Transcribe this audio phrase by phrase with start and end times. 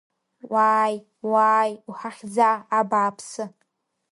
[0.51, 0.95] Уааи,
[1.31, 3.43] уааи, уҳахьӡа, абааԥсы!